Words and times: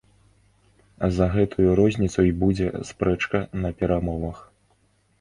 За 1.17 1.27
гэтую 1.35 1.69
розніцу 1.81 2.19
і 2.31 2.35
будзе 2.47 2.67
спрэчка 2.91 3.45
на 3.63 3.77
перамовах. 3.83 4.45